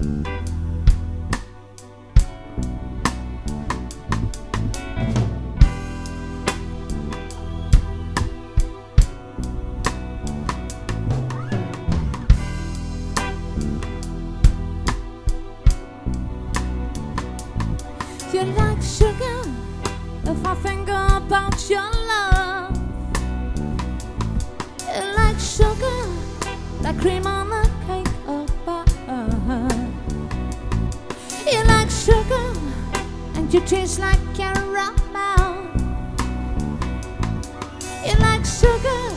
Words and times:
You're 0.00 0.14
like 18.44 18.80
sugar 18.80 19.42
if 20.24 20.46
I 20.46 20.54
think 20.62 20.88
about 20.88 21.68
your 21.68 21.80
love. 21.80 22.78
You're 24.86 25.14
like 25.14 25.38
sugar, 25.40 26.06
like 26.82 27.00
cream 27.00 27.26
on 27.26 27.47
you 33.50 33.60
taste 33.60 33.98
like 33.98 34.18
caramel. 34.34 35.70
You're 38.04 38.18
like 38.18 38.44
sugar, 38.44 39.14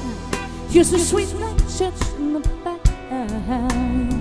you're 0.69 0.85
so 0.85 0.97
sweet 0.97 1.33
like 1.33 1.57
chips 1.69 2.13
in 2.13 2.33
the 2.33 2.39
bag. 2.63 4.20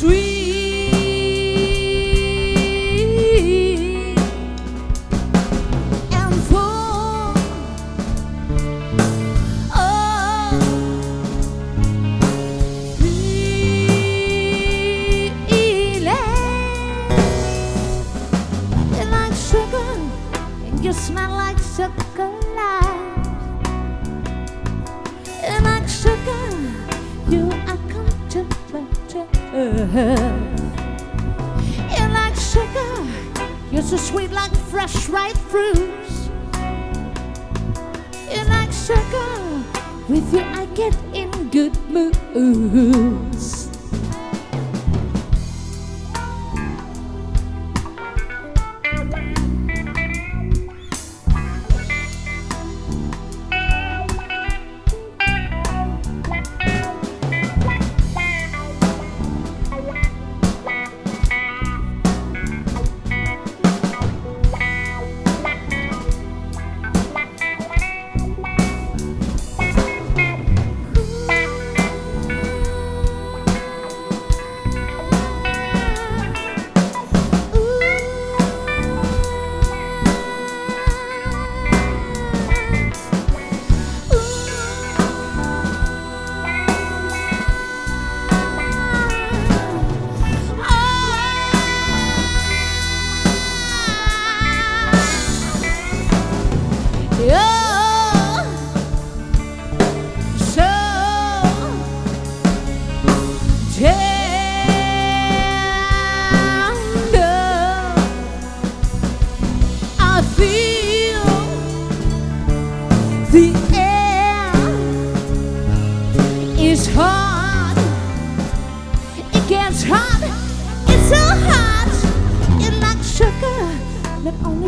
You 0.00 0.06
like 19.10 19.34
sugar, 19.34 19.90
and 20.64 20.84
you 20.84 20.92
smell 20.92 21.30
like 21.32 21.58
chocolate. 21.76 22.38
You 25.42 25.58
like 25.64 25.77
contemplative. 29.78 30.58
You 31.90 32.08
like 32.08 32.34
sugar, 32.34 33.06
you're 33.70 33.82
so 33.82 33.96
sweet 33.96 34.30
like 34.30 34.54
fresh 34.70 35.08
ripe 35.08 35.36
fruits. 35.36 36.30
You're 38.30 38.44
like 38.44 38.72
sugar, 38.72 39.64
with 40.08 40.32
you 40.32 40.40
I 40.40 40.66
get 40.74 40.96
in 41.14 41.30
good 41.50 41.76
moods. 41.88 43.67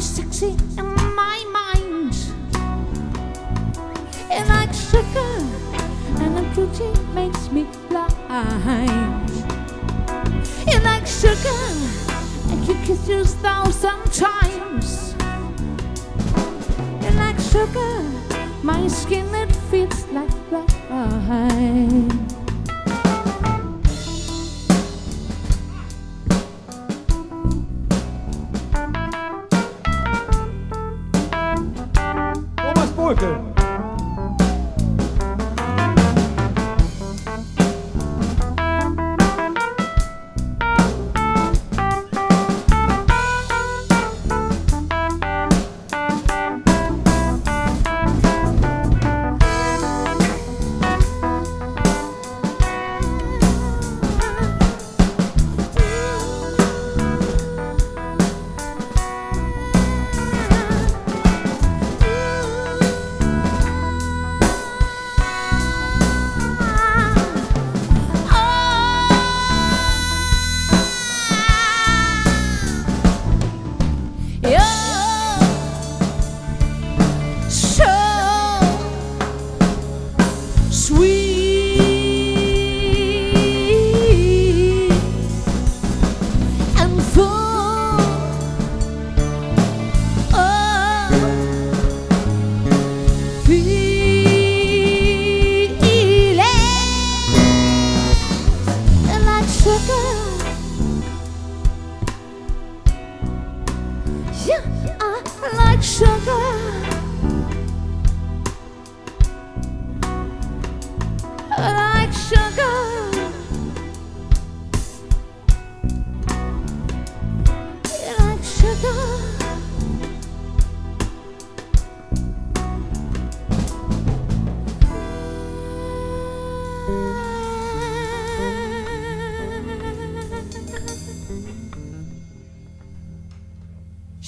Sexy 0.00 0.56
in 0.78 0.86
my 1.14 1.44
mind. 1.52 2.14
It 4.30 4.48
like 4.48 4.72
sugar, 4.72 5.34
and 6.20 6.36
the 6.36 6.42
beauty 6.54 6.90
makes 7.14 7.50
me 7.50 7.66
blind. 7.88 9.30
It 10.66 10.82
like 10.82 11.06
sugar, 11.06 11.62
and 12.50 12.66
you 12.66 12.74
kiss 12.86 13.34
sugar, 17.60 18.02
my 18.62 18.88
skin 18.88 19.26
it 19.34 19.54
feels 19.70 20.06
like 20.12 20.30
wine. 20.88 22.08
Thomas. 33.06 33.59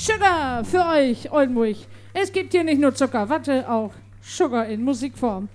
Sugar 0.04 0.64
für 0.64 0.84
euch, 0.84 1.30
Oldenburg. 1.30 1.76
Es 2.12 2.32
gibt 2.32 2.50
hier 2.50 2.64
nicht 2.64 2.80
nur 2.80 2.92
Zucker, 2.92 3.28
Watte, 3.28 3.70
auch 3.70 3.92
Sugar 4.20 4.66
in 4.66 4.82
Musikform. 4.82 5.48